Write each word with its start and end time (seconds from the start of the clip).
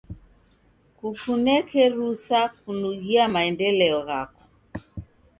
Kukuneke 0.97 1.81
rusa 1.95 2.41
kunughia 2.59 3.23
maendeleo 3.33 3.99
ghako. 4.07 4.43